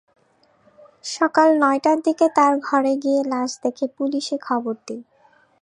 সকাল 1.07 1.49
নয়টার 1.61 1.97
দিকে 2.05 2.25
তাঁর 2.35 2.53
ঘরে 2.59 2.93
গিয়ে 3.03 3.21
লাশ 3.23 3.51
দেখে 3.63 3.85
পুলিশে 3.97 4.35
খবর 4.47 4.75
দিই। 4.87 5.01